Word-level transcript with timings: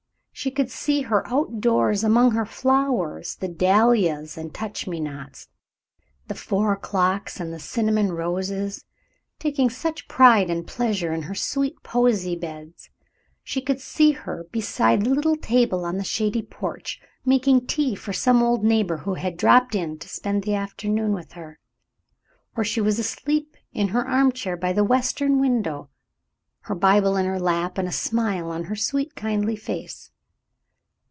She 0.33 0.49
could 0.49 0.71
see 0.71 1.01
her 1.01 1.27
outdoors 1.27 2.03
among 2.03 2.31
her 2.31 2.47
flowers, 2.47 3.35
the 3.35 3.47
dahlias 3.47 4.39
and 4.39 4.51
touch 4.51 4.87
me 4.87 4.99
nots, 4.99 5.49
the 6.29 6.33
four 6.33 6.73
o'clocks 6.73 7.39
and 7.39 7.53
the 7.53 7.59
cinnamon 7.59 8.11
roses, 8.13 8.83
taking 9.37 9.69
such 9.69 10.07
pride 10.07 10.49
and 10.49 10.65
pleasure 10.65 11.13
in 11.13 11.23
her 11.23 11.35
sweet 11.35 11.83
posy 11.83 12.35
beds. 12.35 12.89
She 13.43 13.61
could 13.61 13.79
see 13.79 14.13
her 14.13 14.45
beside 14.51 15.03
the 15.03 15.11
little 15.11 15.35
table 15.35 15.85
on 15.85 15.97
the 15.97 16.03
shady 16.03 16.41
porch, 16.41 16.99
making 17.23 17.67
tea 17.67 17.93
for 17.93 18.11
some 18.13 18.41
old 18.41 18.63
neighbor 18.63 18.97
who 18.97 19.13
had 19.13 19.37
dropped 19.37 19.75
in 19.75 19.99
to 19.99 20.09
spend 20.09 20.41
the 20.43 20.55
afternoon 20.55 21.13
with 21.13 21.33
her. 21.33 21.59
Or 22.57 22.63
she 22.63 22.81
was 22.81 22.97
asleep 22.97 23.57
in 23.73 23.89
her 23.89 24.07
armchair 24.07 24.57
by 24.57 24.73
the 24.73 24.83
western 24.85 25.39
window, 25.39 25.91
her 26.61 26.73
Bible 26.73 27.15
in 27.15 27.27
her 27.27 27.39
lap 27.39 27.77
and 27.77 27.87
a 27.87 27.91
smile 27.91 28.49
on 28.49 28.63
her 28.63 28.75
sweet, 28.75 29.13
kindly 29.13 29.55
face. 29.55 30.07